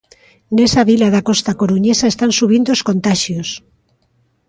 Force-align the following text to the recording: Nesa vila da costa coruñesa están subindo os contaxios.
Nesa 0.55 0.81
vila 0.89 1.07
da 1.15 1.25
costa 1.29 1.51
coruñesa 1.61 2.05
están 2.13 2.31
subindo 2.39 2.69
os 2.75 2.85
contaxios. 2.89 3.49